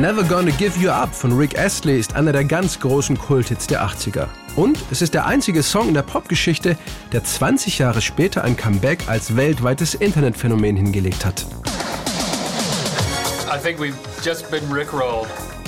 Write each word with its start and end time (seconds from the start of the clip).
Never 0.00 0.22
Gonna 0.24 0.50
Give 0.52 0.80
You 0.80 0.88
Up 0.88 1.14
von 1.14 1.36
Rick 1.36 1.58
Astley 1.58 1.98
ist 1.98 2.16
einer 2.16 2.32
der 2.32 2.46
ganz 2.46 2.80
großen 2.80 3.18
Kulthits 3.18 3.66
der 3.66 3.84
80er. 3.84 4.28
Und 4.56 4.78
es 4.90 5.02
ist 5.02 5.12
der 5.12 5.26
einzige 5.26 5.62
Song 5.62 5.88
in 5.88 5.94
der 5.94 6.00
Popgeschichte, 6.00 6.78
der 7.12 7.22
20 7.22 7.80
Jahre 7.80 8.00
später 8.00 8.42
ein 8.42 8.56
Comeback 8.56 9.06
als 9.08 9.36
weltweites 9.36 9.92
Internetphänomen 9.94 10.74
hingelegt 10.74 11.26
hat. 11.26 11.44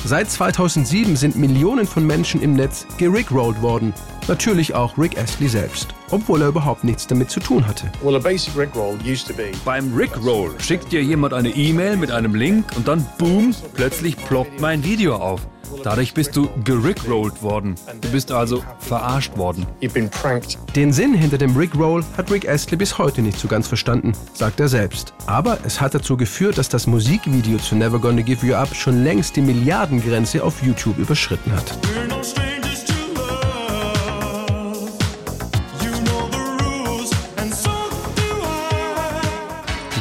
Seit 0.03 0.31
2007 0.31 1.15
sind 1.17 1.37
Millionen 1.37 1.87
von 1.87 2.07
Menschen 2.07 2.41
im 2.41 2.55
Netz 2.55 2.87
gerickrollt 2.97 3.61
worden. 3.61 3.93
Natürlich 4.29 4.75
auch 4.75 4.97
Rick 4.97 5.19
Astley 5.19 5.49
selbst, 5.49 5.89
obwohl 6.11 6.43
er 6.43 6.49
überhaupt 6.49 6.85
nichts 6.85 7.07
damit 7.07 7.31
zu 7.31 7.41
tun 7.41 7.67
hatte. 7.67 7.91
Well, 8.03 8.17
a 8.17 8.19
basic 8.19 8.57
Rickroll 8.57 8.97
used 9.05 9.27
to 9.27 9.35
be 9.35 9.51
Beim 9.65 9.93
Rickroll 9.95 10.53
schickt 10.61 10.93
dir 10.93 11.03
jemand 11.03 11.35
eine 11.35 11.51
E-Mail 11.51 11.97
mit 11.97 12.13
einem 12.13 12.35
Link 12.35 12.65
und 12.77 12.87
dann 12.87 13.05
boom, 13.19 13.55
plötzlich 13.75 14.17
ploppt 14.17 14.61
mein 14.61 14.85
Video 14.85 15.17
auf. 15.17 15.41
Dadurch 15.83 16.15
bist 16.15 16.37
du 16.37 16.49
gerickrollt 16.65 17.43
worden. 17.43 17.75
Du 18.01 18.11
bist 18.11 18.31
also 18.31 18.63
verarscht 18.79 19.37
worden. 19.37 19.67
you've 19.81 19.93
been 19.95 20.11
pranked. 20.11 20.59
Den 20.77 20.93
Sinn 20.93 21.15
hinter 21.15 21.39
dem 21.39 21.57
Rickroll 21.57 22.05
hat 22.17 22.31
Rick 22.31 22.49
Astley 22.49 22.77
bis 22.77 22.99
heute 22.99 23.23
nicht 23.23 23.39
so 23.39 23.49
ganz 23.49 23.69
verstanden, 23.69 24.13
sagt 24.35 24.61
er 24.61 24.69
selbst. 24.69 25.15
Aber 25.27 25.59
es 25.65 25.81
hat 25.81 25.95
dazu 25.95 26.17
geführt, 26.17 26.59
dass 26.59 26.69
das 26.69 26.87
Musikvideo 26.87 27.59
zu 27.59 27.75
Never 27.75 27.99
Gonna 27.99 28.23
Give 28.23 28.47
You 28.47 28.55
Up 28.55 28.75
schon 28.75 29.03
längst 29.03 29.35
die 29.37 29.43
Milliardengrenze 29.43 30.45
auf 30.45 30.63
YouTube 30.63 30.99
überschritten 30.99 31.53
hat. 31.53 31.79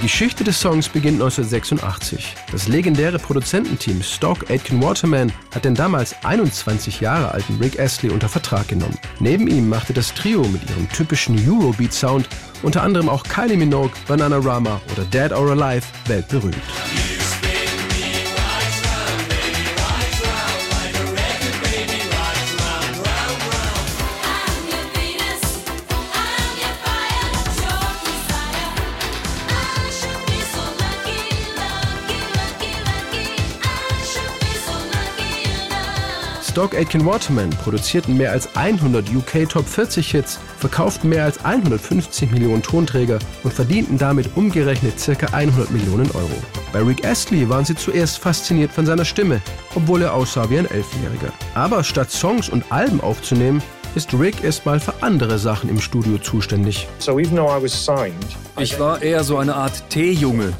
Geschichte 0.02 0.44
des 0.44 0.60
Songs 0.60 0.90
beginnt 0.90 1.22
1986. 1.22 2.36
Das 2.52 2.68
legendäre 2.68 3.20
Produzententeam 3.20 4.02
Stock 4.02 4.50
Aitken 4.50 4.82
Waterman 4.82 5.32
hat 5.54 5.64
den 5.64 5.76
damals 5.76 6.16
21 6.26 7.02
Jahre 7.02 7.32
alten 7.32 7.58
Rick 7.62 7.80
Astley 7.80 8.12
unter 8.12 8.28
Vertrag 8.28 8.68
genommen. 8.68 8.98
Neben 9.20 9.48
ihm 9.48 9.70
machte 9.70 9.94
das 9.94 10.12
Trio 10.16 10.42
mit 10.42 10.68
ihrem 10.72 10.90
typischen 10.90 11.38
Eurobeat-Sound 11.48 12.28
unter 12.64 12.82
anderem 12.82 13.10
auch 13.10 13.24
Kylie 13.24 13.58
Minogue, 13.58 13.92
Bananarama 14.08 14.82
oder 14.92 15.06
Dead 15.06 15.32
or 15.32 15.52
Alive 15.52 15.86
weltberühmt. 16.08 16.58
Stock 36.62 36.76
Aitken 36.76 37.08
Waterman 37.08 37.50
produzierten 37.50 38.18
mehr 38.18 38.32
als 38.32 38.56
100 38.56 39.10
UK 39.10 39.50
Top 39.50 39.68
40 39.68 40.12
Hits, 40.12 40.40
verkauften 40.60 41.10
mehr 41.10 41.24
als 41.24 41.44
150 41.44 42.30
Millionen 42.30 42.62
Tonträger 42.62 43.18
und 43.44 43.52
verdienten 43.52 43.98
damit 43.98 44.30
umgerechnet 44.36 44.94
ca. 45.04 45.26
100 45.36 45.72
Millionen 45.72 46.12
Euro. 46.12 46.30
Bei 46.72 46.84
Rick 46.84 47.04
Astley 47.04 47.50
waren 47.50 47.66
sie 47.66 47.74
zuerst 47.74 48.20
fasziniert 48.20 48.72
von 48.72 48.86
seiner 48.86 49.06
Stimme, 49.06 49.42
obwohl 49.74 50.04
er 50.04 50.14
aussah 50.14 50.52
wie 50.52 50.60
ein 50.60 50.70
Elfjähriger. 50.70 51.34
Aber 51.56 51.84
statt 51.84 52.12
Songs 52.12 52.48
und 52.48 52.72
Alben 52.72 53.02
aufzunehmen, 53.02 53.64
ist 53.96 54.14
Rick 54.14 54.44
erstmal 54.44 54.80
für 54.80 54.94
andere 55.02 55.38
Sachen 55.38 55.70
im 55.70 55.80
Studio 55.80 56.18
zuständig. 56.18 56.88
So 57.00 57.20
even 57.20 57.36
though 57.36 57.50
I 57.50 57.62
was 57.62 57.74
signed, 57.74 58.16
Ich 58.60 58.80
war 58.80 59.02
eher 59.02 59.24
so 59.24 59.38
eine 59.38 59.56
Art 59.56 59.90
Teejunge. 59.90 60.54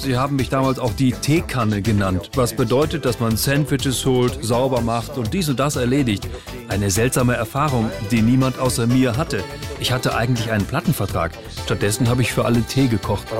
Sie 0.00 0.16
haben 0.16 0.36
mich 0.36 0.48
damals 0.48 0.78
auch 0.78 0.92
die 0.94 1.12
Teekanne 1.12 1.82
genannt, 1.82 2.30
was 2.34 2.54
bedeutet, 2.54 3.04
dass 3.04 3.20
man 3.20 3.36
Sandwiches 3.36 4.06
holt, 4.06 4.38
sauber 4.42 4.80
macht 4.80 5.18
und 5.18 5.34
dies 5.34 5.48
und 5.48 5.60
das 5.60 5.76
erledigt. 5.76 6.28
Eine 6.72 6.90
seltsame 6.90 7.34
Erfahrung, 7.34 7.90
die 8.10 8.22
niemand 8.22 8.58
außer 8.58 8.86
mir 8.86 9.18
hatte. 9.18 9.44
Ich 9.78 9.92
hatte 9.92 10.16
eigentlich 10.16 10.50
einen 10.50 10.64
Plattenvertrag. 10.64 11.32
Stattdessen 11.64 12.08
habe 12.08 12.22
ich 12.22 12.32
für 12.32 12.46
alle 12.46 12.62
Tee 12.62 12.88
gekocht. 12.88 13.30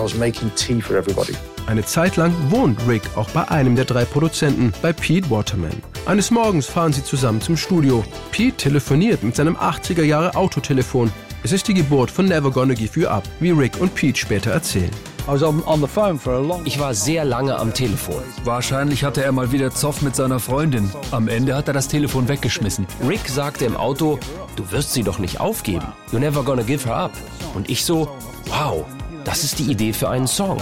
Eine 1.67 1.83
Zeit 1.83 2.17
lang 2.17 2.35
wohnt 2.51 2.87
Rick 2.87 3.01
auch 3.17 3.31
bei 3.31 3.49
einem 3.49 3.75
der 3.75 3.87
drei 3.87 4.05
Produzenten, 4.05 4.75
bei 4.83 4.93
Pete 4.93 5.31
Waterman. 5.31 5.83
Eines 6.05 6.31
Morgens 6.31 6.67
fahren 6.67 6.93
sie 6.93 7.05
zusammen 7.05 7.41
zum 7.41 7.57
Studio. 7.57 8.05
Pete 8.33 8.59
telefoniert 8.59 9.23
mit 9.23 9.35
seinem 9.35 9.57
80er 9.57 10.05
Jahre 10.05 10.35
Autotelefon. 10.37 11.11
Es 11.43 11.53
ist 11.53 11.67
die 11.69 11.75
Geburt 11.75 12.11
von 12.11 12.27
Never 12.27 12.51
Gonna 12.51 12.75
Give 12.75 13.01
You 13.01 13.09
Up, 13.09 13.25
wie 13.41 13.53
Rick 13.53 13.81
und 13.81 13.95
Pete 13.95 14.19
später 14.19 14.51
erzählen. 14.51 14.91
Ich 16.65 16.81
war 16.81 16.95
sehr 16.95 17.25
lange 17.25 17.57
am 17.57 17.73
Telefon. 17.73 18.23
Wahrscheinlich 18.45 19.05
hatte 19.05 19.23
er 19.23 19.31
mal 19.31 19.53
wieder 19.53 19.71
Zoff 19.71 20.03
mit 20.03 20.17
seiner 20.17 20.41
Freundin. 20.41 20.91
Am 21.13 21.29
Ende 21.29 21.55
hat 21.55 21.69
er 21.69 21.75
das 21.75 21.87
Telefon 21.87 22.27
weggeschmissen. 22.29 22.87
Rick 23.07 23.29
sagte 23.29 23.65
im 23.65 23.77
Auto, 23.77 24.19
du 24.57 24.71
wirst 24.73 24.93
sie 24.93 25.05
doch 25.05 25.21
nicht 25.21 25.41
aufgeben. 25.41 25.87
You're 26.11 26.19
never 26.19 26.43
gonna 26.43 26.63
give 26.63 26.89
her 26.89 26.97
up. 26.97 27.13
Und 27.55 27.71
ich 27.71 27.85
so, 27.85 28.09
wow, 28.47 28.85
das 29.25 29.45
ist 29.45 29.59
die 29.59 29.71
Idee 29.71 29.93
für 29.93 30.09
einen 30.09 30.27
Song. 30.27 30.59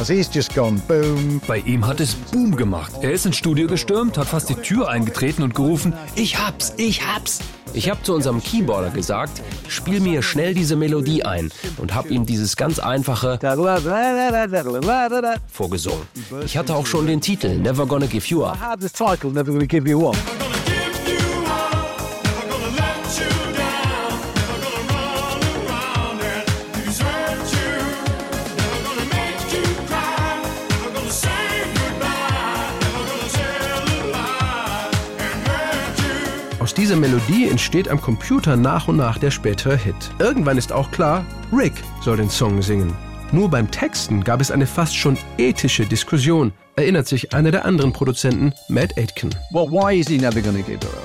Boom. 0.87 1.41
Bei 1.47 1.59
ihm 1.59 1.87
hat 1.87 2.01
es 2.01 2.15
Boom 2.15 2.57
gemacht. 2.57 2.93
Er 3.03 3.13
ist 3.13 3.27
ins 3.27 3.37
Studio 3.37 3.67
gestürmt, 3.67 4.19
hat 4.19 4.29
fast 4.29 4.49
die 4.49 4.55
Tür 4.55 4.89
eingetreten 4.89 5.43
und 5.43 5.55
gerufen, 5.55 5.95
ich 6.15 6.39
hab's, 6.39 6.75
ich 6.77 7.07
hab's. 7.07 7.41
Ich 7.73 7.89
habe 7.89 8.03
zu 8.03 8.15
unserem 8.15 8.43
Keyboarder 8.43 8.91
gesagt, 8.91 9.43
spiel 9.69 10.01
mir 10.01 10.23
schnell 10.23 10.55
diese 10.55 10.75
Melodie 10.75 11.23
ein 11.23 11.53
und 11.79 11.95
habe 11.95 12.09
ihm 12.09 12.27
dieses 12.27 12.57
ganz 12.57 12.81
einfache 12.81 13.39
vorgesungen. 15.47 16.03
Ich 16.45 16.57
hatte 16.57 16.75
auch 16.75 16.87
schon 16.87 17.07
den 17.07 17.21
Titel 17.21 17.57
Never 17.57 17.87
Gonna 17.87 18.07
Give 18.07 18.29
You 18.29 18.45
Up. 18.45 18.59
Aus 36.71 36.75
dieser 36.75 36.95
Melodie 36.95 37.49
entsteht 37.49 37.89
am 37.89 38.01
Computer 38.01 38.57
nach 38.57 38.87
und 38.87 38.97
nach 38.97 39.19
der 39.19 39.33
spätere 39.33 39.77
Hit. 39.77 39.97
Irgendwann 40.21 40.57
ist 40.57 40.71
auch 40.71 40.93
klar, 40.93 41.27
Rick 41.53 41.73
soll 42.01 42.17
den 42.17 42.31
Song 42.31 42.63
singen. 42.63 42.97
Nur 43.33 43.51
beim 43.51 43.69
Texten 43.69 44.23
gab 44.23 44.41
es 44.41 44.53
eine 44.53 44.69
fast 44.69 44.95
schon 44.95 45.19
ethische 45.37 45.85
Diskussion, 45.85 46.53
erinnert 46.77 47.07
sich 47.07 47.35
einer 47.35 47.51
der 47.51 47.65
anderen 47.65 47.93
Produzenten, 47.93 48.53
Matt 48.69 48.97
Aitken. 48.97 49.31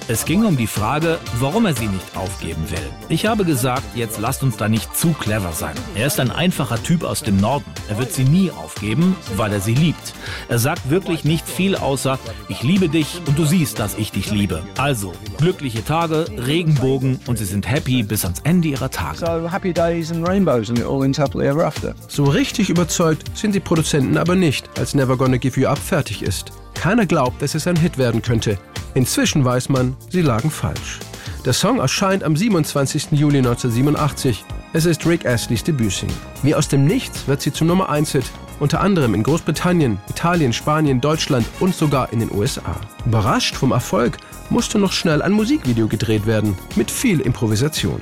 Es 0.07 0.25
ging 0.25 0.45
um 0.45 0.57
die 0.57 0.67
Frage, 0.67 1.17
warum 1.39 1.65
er 1.65 1.73
sie 1.73 1.87
nicht 1.87 2.15
aufgeben 2.15 2.69
will. 2.69 2.89
Ich 3.09 3.25
habe 3.25 3.45
gesagt, 3.45 3.83
jetzt 3.95 4.19
lasst 4.19 4.43
uns 4.43 4.57
da 4.57 4.69
nicht 4.69 4.95
zu 4.95 5.13
clever 5.13 5.51
sein. 5.51 5.75
Er 5.95 6.07
ist 6.07 6.19
ein 6.19 6.31
einfacher 6.31 6.81
Typ 6.81 7.03
aus 7.03 7.21
dem 7.21 7.37
Norden. 7.37 7.65
Er 7.89 7.97
wird 7.97 8.13
sie 8.13 8.23
nie 8.23 8.51
aufgeben, 8.51 9.15
weil 9.35 9.51
er 9.51 9.59
sie 9.59 9.73
liebt. 9.75 10.13
Er 10.47 10.59
sagt 10.59 10.89
wirklich 10.89 11.25
nicht 11.25 11.47
viel 11.47 11.75
außer, 11.75 12.19
ich 12.47 12.63
liebe 12.63 12.89
dich 12.89 13.21
und 13.27 13.37
du 13.37 13.45
siehst, 13.45 13.79
dass 13.79 13.97
ich 13.97 14.11
dich 14.11 14.31
liebe. 14.31 14.63
Also, 14.77 15.13
glückliche 15.37 15.83
Tage, 15.83 16.25
Regenbogen 16.37 17.19
und 17.27 17.37
sie 17.37 17.45
sind 17.45 17.69
happy 17.69 18.03
bis 18.03 18.23
ans 18.23 18.39
Ende 18.43 18.69
ihrer 18.69 18.91
Tage. 18.91 19.17
So 19.17 19.51
happy 19.51 19.73
days 19.73 20.11
and 20.11 20.27
rainbows 20.27 20.69
and 20.69 20.79
it 20.79 20.85
all 20.85 21.03
ends 21.03 21.19
happily 21.19 21.47
ever 21.47 21.65
after. 21.65 21.95
So 22.07 22.23
richtig 22.23 22.69
überzeugt 22.69 23.37
sind 23.37 23.55
die 23.55 23.59
Produzenten 23.59 24.17
aber 24.17 24.35
nicht, 24.35 24.69
als 24.77 24.93
Never 24.93 25.17
Gonna 25.17 25.37
Give 25.37 25.59
You 25.59 25.64
Up 25.67 25.77
fertig 25.77 26.21
ist. 26.21 26.51
Keiner 26.73 27.05
glaubt, 27.05 27.41
dass 27.41 27.55
es 27.55 27.67
ein 27.67 27.75
Hit 27.75 27.97
werden 27.97 28.21
könnte. 28.21 28.57
Inzwischen 28.93 29.43
weiß 29.43 29.69
man, 29.69 29.95
sie 30.09 30.21
lagen 30.21 30.51
falsch. 30.51 30.99
Der 31.45 31.53
Song 31.53 31.79
erscheint 31.79 32.23
am 32.23 32.35
27. 32.35 33.11
Juli 33.11 33.37
1987. 33.37 34.45
Es 34.73 34.85
ist 34.85 35.06
Rick 35.06 35.25
Astleys 35.25 35.63
Debütsingle. 35.63 36.15
Wie 36.44 36.56
aus 36.56 36.67
dem 36.67 36.85
Nichts 36.85 37.27
wird 37.27 37.41
sie 37.41 37.53
zum 37.53 37.67
Nummer 37.67 37.89
1 37.89 38.12
Hit, 38.13 38.25
unter 38.60 38.81
anderem 38.81 39.13
in 39.13 39.24
Großbritannien, 39.24 40.00
Italien, 40.10 40.54
Spanien, 40.54 41.02
Deutschland 41.02 41.46
und 41.60 41.75
sogar 41.75 42.12
in 42.13 42.19
den 42.19 42.31
USA. 42.31 42.75
Überrascht 43.06 43.56
vom 43.56 43.72
Erfolg 43.72 44.18
musste 44.50 44.78
noch 44.80 44.92
schnell 44.92 45.22
ein 45.22 45.31
Musikvideo 45.31 45.88
gedreht 45.88 46.25
werden, 46.25 46.57
mit 46.75 46.92
viel 46.92 47.19
Improvisation. 47.19 48.00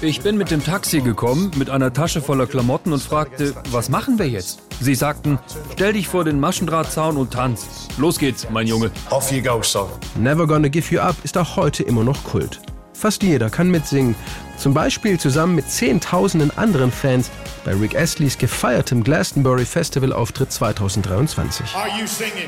Ich 0.00 0.20
bin 0.20 0.36
mit 0.36 0.50
dem 0.50 0.64
Taxi 0.64 1.00
gekommen, 1.00 1.50
mit 1.56 1.70
einer 1.70 1.92
Tasche 1.92 2.20
voller 2.20 2.46
Klamotten 2.46 2.92
und 2.92 3.02
fragte, 3.02 3.54
was 3.70 3.88
machen 3.88 4.18
wir 4.18 4.28
jetzt? 4.28 4.62
Sie 4.80 4.94
sagten, 4.94 5.38
stell 5.72 5.92
dich 5.92 6.08
vor 6.08 6.24
den 6.24 6.40
Maschendrahtzaun 6.40 7.16
und 7.16 7.32
tanz. 7.32 7.88
Los 7.98 8.18
geht's, 8.18 8.48
mein 8.50 8.66
Junge. 8.66 8.90
Off 9.10 9.30
you 9.30 9.42
go, 9.42 9.62
son. 9.62 9.88
Never 10.16 10.46
Gonna 10.46 10.68
Give 10.68 10.94
You 10.94 11.00
Up 11.00 11.16
ist 11.24 11.36
auch 11.36 11.56
heute 11.56 11.82
immer 11.82 12.04
noch 12.04 12.22
Kult. 12.24 12.60
Fast 13.02 13.24
jeder 13.24 13.50
kann 13.50 13.68
mitsingen. 13.68 14.14
Zum 14.56 14.74
Beispiel 14.74 15.18
zusammen 15.18 15.56
mit 15.56 15.68
zehntausenden 15.68 16.56
anderen 16.56 16.92
Fans 16.92 17.32
bei 17.64 17.72
Rick 17.74 17.96
Astleys 17.96 18.38
gefeiertem 18.38 19.02
Glastonbury 19.02 19.64
Festival 19.64 20.12
Auftritt 20.12 20.52
2023. 20.52 21.74
Are 21.74 21.88
you 21.98 22.06
singing? 22.06 22.46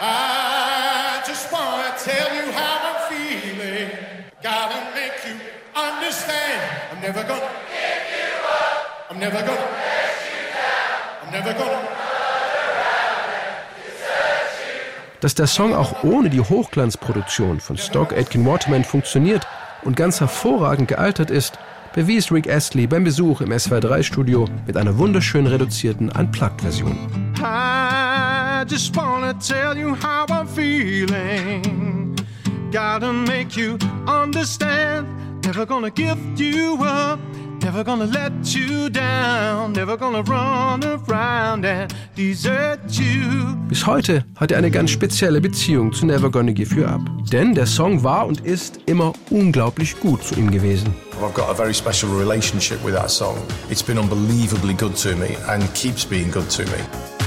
I 0.00 1.22
just 1.24 1.48
Dass 15.22 15.36
der 15.36 15.46
Song 15.46 15.72
auch 15.72 16.02
ohne 16.02 16.30
die 16.30 16.40
Hochglanzproduktion 16.40 17.60
von 17.60 17.78
Stock 17.78 18.12
Aitken 18.12 18.44
Waterman 18.44 18.82
funktioniert 18.82 19.46
und 19.84 19.94
ganz 19.94 20.18
hervorragend 20.18 20.88
gealtert 20.88 21.30
ist, 21.30 21.60
bewies 21.94 22.32
Rick 22.32 22.50
Astley 22.50 22.88
beim 22.88 23.04
Besuch 23.04 23.40
im 23.40 23.52
SW3-Studio 23.52 24.46
mit 24.66 24.76
einer 24.76 24.98
wunderschön 24.98 25.46
reduzierten 25.46 26.10
Unplugged-Version. 26.10 26.96
I 27.38 28.64
just 28.68 28.96
wanna 28.96 29.32
tell 29.34 29.78
you 29.78 29.94
how 29.94 30.28
I'm 30.28 30.48
feeling. 30.48 32.16
Gotta 32.72 33.12
make 33.12 33.56
you 33.56 33.78
understand. 34.08 35.06
Never 35.44 35.64
gonna 35.64 35.90
give 35.90 36.18
you 36.36 36.82
up. 36.82 37.20
Never 37.64 37.84
gonna 37.84 38.06
let 38.06 38.32
you 38.54 38.90
down. 38.90 39.72
Never 39.72 39.96
gonna 39.96 40.22
run 40.22 40.82
around 40.82 41.64
and 41.64 41.94
desert 42.16 42.80
you. 42.90 43.56
Bis 43.68 43.86
heute 43.86 44.24
hat 44.34 44.50
er 44.50 44.58
eine 44.58 44.70
ganz 44.70 44.90
spezielle 44.90 45.40
Beziehung 45.40 45.92
zu 45.92 46.04
Never 46.04 46.28
Gonna 46.28 46.50
Give 46.50 46.74
You 46.74 46.84
Up. 46.84 47.00
Denn 47.30 47.54
der 47.54 47.66
Song 47.66 48.02
war 48.02 48.26
und 48.26 48.40
ist 48.40 48.80
immer 48.86 49.12
unglaublich 49.30 49.98
gut 50.00 50.24
zu 50.24 50.34
ihm 50.34 50.50
gewesen. 50.50 50.92
I've 51.20 51.32
got 51.34 51.48
a 51.48 51.54
very 51.54 51.72
special 51.72 52.12
relationship 52.12 52.84
with 52.84 52.94
that 52.94 53.10
song. 53.10 53.36
It's 53.70 53.82
been 53.82 53.96
unbelievably 53.96 54.74
good 54.74 54.96
to 55.00 55.10
me 55.16 55.36
and 55.48 55.62
keeps 55.74 56.04
being 56.04 56.32
good 56.32 56.48
to 56.50 56.62
me. 56.64 57.21